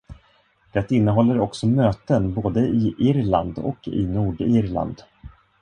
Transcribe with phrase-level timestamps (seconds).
[0.73, 5.03] Det innehåller också möten både i Irland och i Nordirland.